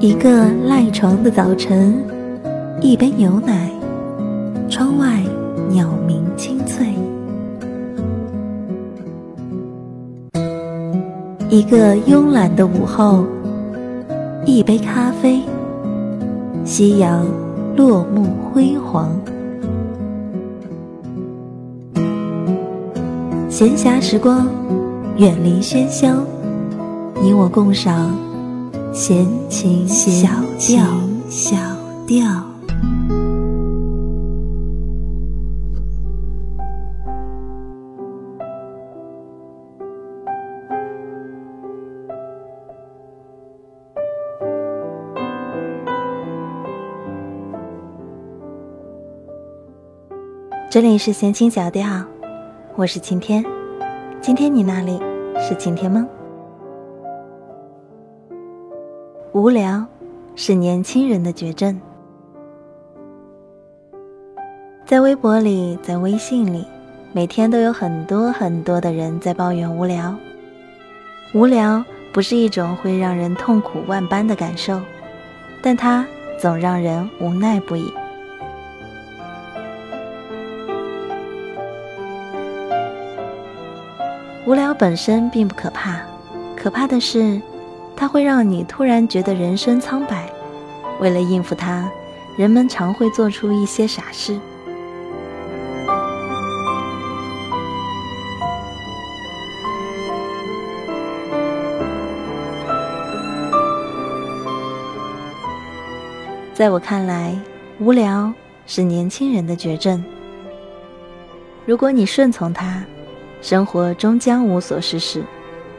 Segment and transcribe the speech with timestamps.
[0.00, 2.02] 一个赖床的早晨，
[2.80, 3.70] 一杯牛奶，
[4.66, 5.22] 窗外
[5.68, 6.86] 鸟鸣清脆。
[11.50, 13.26] 一个慵懒的午后，
[14.46, 15.42] 一杯咖啡，
[16.64, 17.26] 夕阳
[17.76, 19.10] 落幕辉煌。
[23.50, 24.48] 闲暇时光，
[25.18, 26.24] 远离喧嚣，
[27.20, 28.10] 你我共赏。
[28.92, 30.82] 闲情小调，
[31.28, 31.56] 小
[32.08, 32.26] 调。
[50.68, 52.04] 这里是闲情小调，
[52.74, 53.44] 我是晴天。
[54.20, 55.00] 今天你那里
[55.40, 56.06] 是晴天吗？
[59.40, 59.82] 无聊
[60.36, 61.80] 是年轻人的绝症。
[64.84, 66.66] 在微博里，在微信里，
[67.14, 70.14] 每天都有很多很多的人在抱怨无聊。
[71.32, 74.78] 无聊不是一种会让人痛苦万般的感受，
[75.62, 76.06] 但它
[76.38, 77.90] 总让人无奈不已。
[84.44, 85.98] 无聊本身并不可怕，
[86.54, 87.40] 可怕的是。
[88.00, 90.32] 它会让你突然觉得人生苍白，
[91.00, 91.86] 为了应付它，
[92.34, 94.40] 人们常会做出一些傻事。
[106.54, 107.36] 在我看来，
[107.80, 108.32] 无聊
[108.64, 110.02] 是年轻人的绝症。
[111.66, 112.82] 如果你顺从它，
[113.42, 115.22] 生活终将无所事事，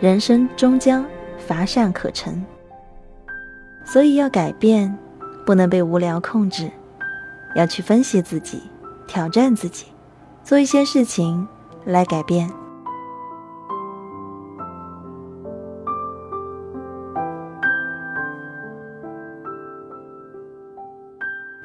[0.00, 1.06] 人生终将。
[1.48, 2.44] 乏善可陈，
[3.82, 4.94] 所以要改变，
[5.46, 6.70] 不能被无聊控制，
[7.54, 8.64] 要去分析自己，
[9.06, 9.86] 挑战自己，
[10.44, 11.48] 做一些事情
[11.86, 12.50] 来改变。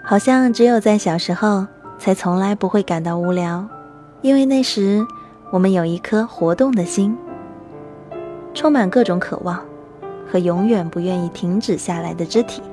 [0.02, 1.68] 好像只有在小时候，
[2.00, 3.68] 才从来不会感到无聊，
[4.22, 5.06] 因为那时
[5.52, 7.18] 我们有一颗活动的心，
[8.54, 9.60] 充满各种渴望。
[10.34, 12.64] 和永远不愿意停止下来的肢体，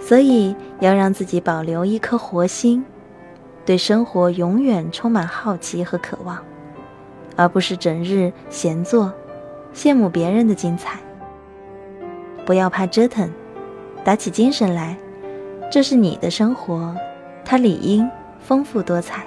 [0.00, 2.82] 所以要让自己保留一颗活心，
[3.66, 6.42] 对生活永远充满好奇和渴望，
[7.36, 9.12] 而不是整日闲坐，
[9.74, 10.98] 羡慕别人的精彩。
[12.46, 13.30] 不要怕折腾，
[14.02, 14.96] 打起精神来，
[15.70, 16.96] 这是你的生活，
[17.44, 18.08] 它理应
[18.40, 19.26] 丰富多彩。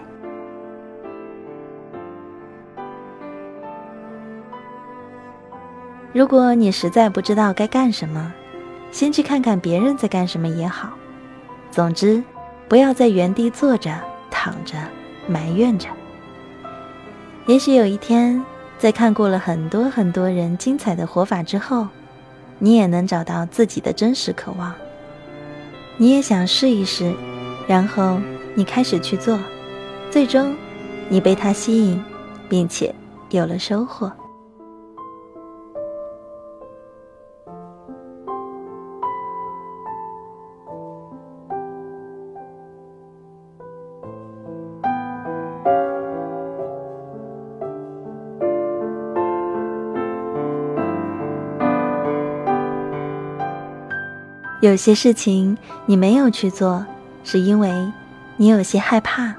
[6.11, 8.33] 如果你实在不知道该干什么，
[8.91, 10.89] 先去看看别人在干什么也好。
[11.69, 12.23] 总之，
[12.67, 13.95] 不要在原地坐着、
[14.31, 14.75] 躺着、
[15.27, 15.87] 埋怨着。
[17.45, 18.43] 也许有一天，
[18.79, 21.87] 在看过了很多很多人精彩的活法之后，
[22.57, 24.73] 你也能找到自己的真实渴望。
[25.97, 27.13] 你也想试一试，
[27.67, 28.19] 然后
[28.55, 29.37] 你开始去做，
[30.09, 30.55] 最终，
[31.07, 32.03] 你被它吸引，
[32.49, 32.95] 并且
[33.29, 34.11] 有了收获。
[54.61, 56.85] 有些事情你没有去做，
[57.23, 57.71] 是因为
[58.35, 59.33] 你有些害怕，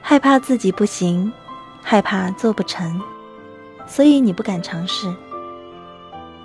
[0.00, 1.32] 害怕自己不行，
[1.82, 3.00] 害怕做不成，
[3.84, 5.12] 所以你不敢尝试。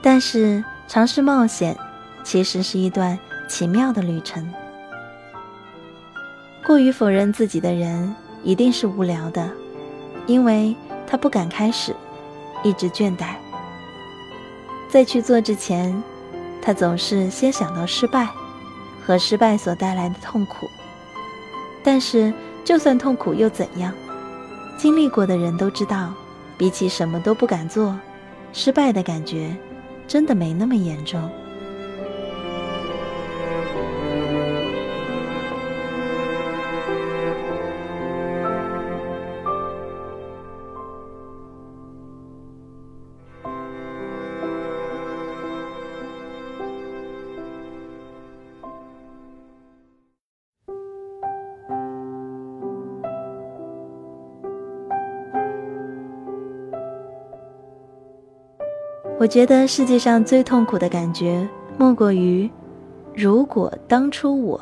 [0.01, 1.77] 但是尝试冒险，
[2.23, 3.17] 其实是一段
[3.47, 4.51] 奇妙的旅程。
[6.65, 9.47] 过于否认自己的人，一定是无聊的，
[10.25, 11.95] 因为他不敢开始，
[12.63, 13.35] 一直倦怠。
[14.89, 16.01] 在去做之前。
[16.67, 18.27] 他总是先想到失败
[19.01, 20.69] 和失败所带来的痛苦，
[21.81, 22.33] 但是
[22.65, 23.93] 就算痛苦又怎样？
[24.77, 26.13] 经历过的人都知道，
[26.57, 27.97] 比起什么都不敢做，
[28.51, 29.55] 失败的感觉
[30.09, 31.29] 真的没那么严重。
[59.19, 62.47] 我觉得世界上最痛苦的感觉，莫过于
[63.15, 64.61] 如果当初我，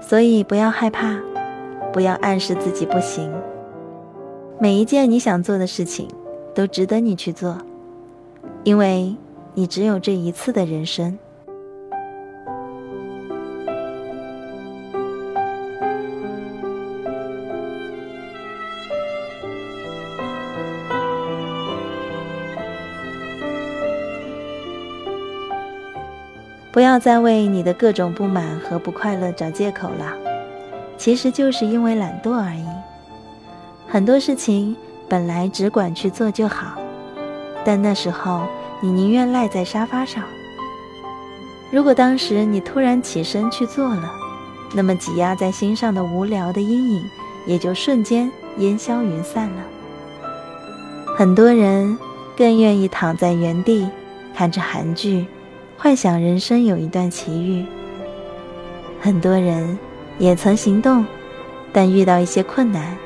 [0.00, 1.20] 所以不要害怕，
[1.92, 3.30] 不要暗示自己不行。
[4.58, 6.08] 每一件你想做的事情，
[6.54, 7.58] 都值得你去做，
[8.64, 9.14] 因为
[9.52, 11.18] 你只有这一次的人生。
[26.78, 30.12] 不要再为你的各种不满和不快乐找借口了，
[30.96, 32.64] 其实就是因为懒惰而已。
[33.88, 34.76] 很多事情
[35.08, 36.80] 本来只管去做就好，
[37.64, 38.46] 但那时候
[38.80, 40.22] 你宁愿赖在沙发上。
[41.72, 44.08] 如果当时你突然起身去做了，
[44.72, 47.02] 那么挤压在心上的无聊的阴影
[47.44, 49.62] 也就瞬间烟消云散了。
[51.16, 51.98] 很多人
[52.36, 53.88] 更愿意躺在原地
[54.32, 55.26] 看着韩剧。
[55.80, 57.64] 幻想人生有一段奇遇，
[59.00, 59.78] 很多人
[60.18, 61.06] 也曾行动，
[61.72, 62.96] 但遇到一些困难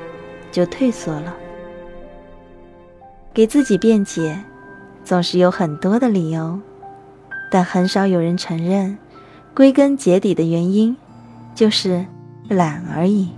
[0.50, 1.36] 就退缩了。
[3.34, 4.42] 给自己辩解，
[5.04, 6.58] 总是有很多的理由，
[7.50, 8.96] 但很少有人承认，
[9.54, 10.96] 归根结底的原因
[11.54, 12.06] 就是
[12.48, 13.28] 懒而已。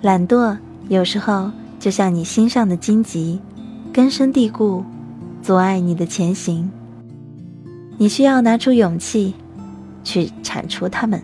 [0.00, 1.48] 懒惰有时候
[1.78, 3.40] 就像你心上的荆棘，
[3.92, 4.84] 根深蒂固，
[5.40, 6.68] 阻碍你的前行。
[8.02, 9.34] 你需要拿出勇气，
[10.02, 11.22] 去铲除它们。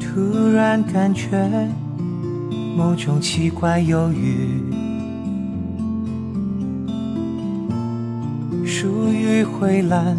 [0.00, 1.68] 突然感觉
[2.76, 4.60] 某种奇怪忧郁，
[8.66, 10.16] 属于灰蓝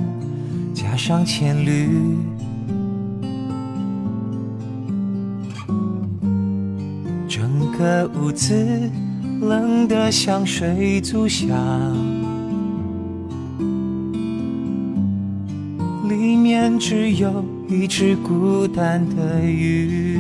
[0.74, 1.90] 加上浅绿，
[7.28, 8.90] 整个屋子
[9.42, 12.17] 冷得像水族箱。
[16.28, 20.20] 里面只有一只孤单的鱼。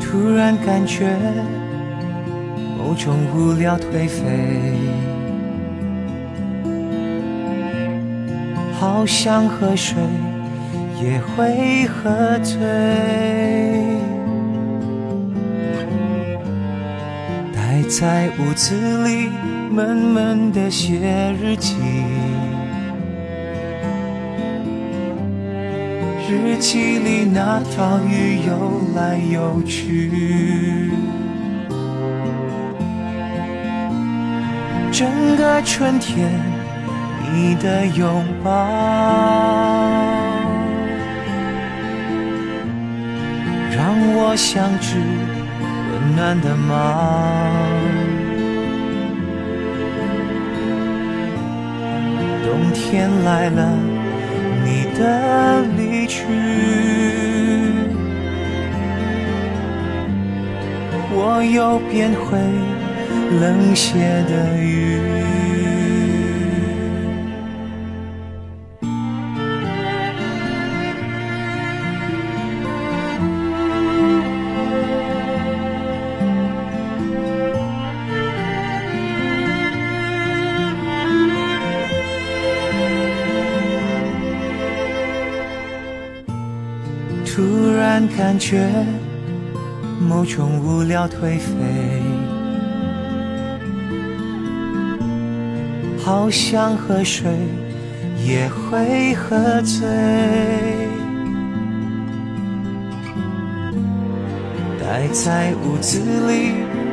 [0.00, 1.18] 突然感觉
[2.78, 4.76] 某种无聊颓废，
[8.78, 9.96] 好想喝水
[11.02, 12.56] 也会喝醉。
[17.52, 18.76] 待在屋子
[19.08, 19.57] 里。
[19.70, 20.98] 闷闷的写
[21.40, 21.76] 日记，
[26.28, 30.90] 日记里那条鱼游来游去，
[34.90, 35.06] 整
[35.36, 36.28] 个春天
[37.32, 38.50] 你的拥抱，
[43.70, 44.96] 让我像只
[45.92, 47.67] 温暖的猫。
[52.58, 53.78] 冬天来了，
[54.64, 56.24] 你的离去，
[61.14, 62.36] 我又变回
[63.38, 65.37] 冷血的鱼。
[88.28, 88.68] 感觉
[89.98, 91.48] 某种无聊颓废，
[96.04, 97.32] 好想喝水
[98.26, 99.88] 也会喝醉。
[104.78, 106.52] 待在屋子里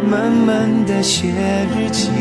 [0.10, 1.34] 闷闷的写
[1.78, 2.12] 日记。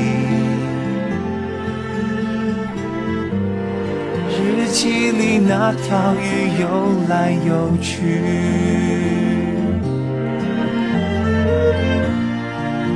[4.75, 6.67] 记忆里那条鱼游
[7.09, 8.21] 来游去，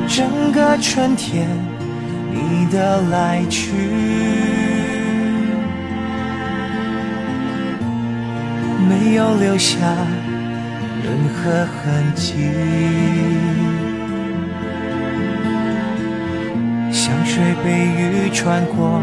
[0.08, 1.46] 整个春天
[2.32, 3.70] 你的来去，
[8.88, 9.78] 没有留下
[11.04, 12.50] 任何痕迹，
[16.90, 19.00] 像水被雨穿过。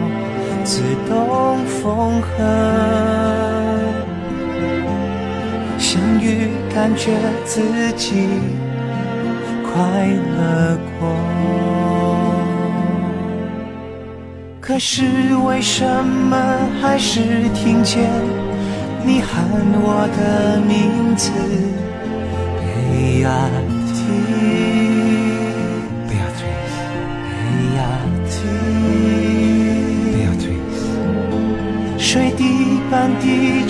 [0.66, 2.28] 自动缝合，
[5.78, 7.12] 相遇感觉
[7.46, 7.62] 自
[7.96, 8.28] 己
[9.64, 11.08] 快乐过。
[14.60, 15.04] 可是
[15.46, 16.36] 为什么
[16.82, 18.10] 还是听见
[19.06, 19.46] 你喊
[19.84, 21.30] 我的名字？
[22.60, 23.30] 贝亚
[23.94, 24.02] 提，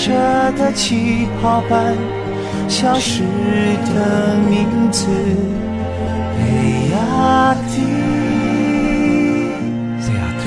[0.05, 1.95] 着的气泡般
[2.67, 5.07] 消失的名字，
[6.37, 6.41] 贝
[6.91, 7.81] 亚蒂，
[9.97, 10.43] 贝亚蒂，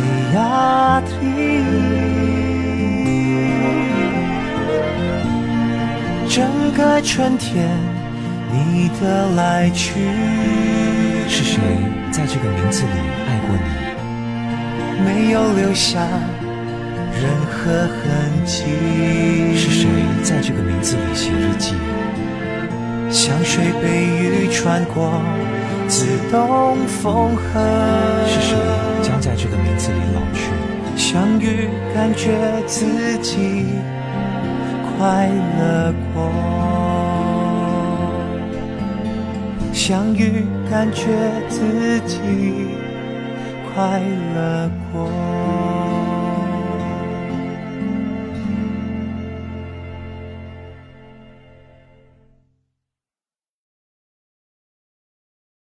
[0.00, 0.38] 贝亚
[1.02, 1.10] 蒂。
[6.26, 7.68] 整个春天，
[8.50, 10.00] 你的来去，
[11.28, 11.60] 是谁
[12.10, 12.90] 在这个名字里
[13.28, 15.04] 爱过你？
[15.04, 16.00] 没有留下。
[17.20, 18.64] 任何痕迹，
[19.56, 19.88] 是谁
[20.22, 21.74] 在这个名字里写日记？
[23.10, 25.20] 香水被雨穿过，
[25.86, 27.60] 自动缝合。
[28.26, 28.56] 是谁
[29.02, 30.50] 将在这个名字里老去？
[30.96, 32.32] 相遇，感觉
[32.66, 32.86] 自
[33.18, 33.66] 己
[34.98, 35.28] 快
[35.58, 36.32] 乐过。
[39.72, 41.04] 相遇，感觉
[41.48, 42.16] 自己
[43.74, 44.00] 快
[44.34, 45.10] 乐过。